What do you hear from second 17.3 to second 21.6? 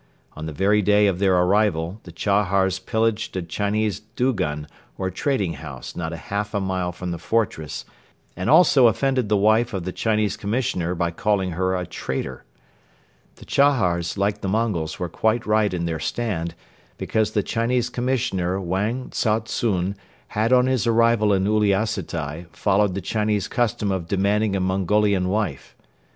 the Chinese Commissioner Wang Tsao tsun had on his arrival in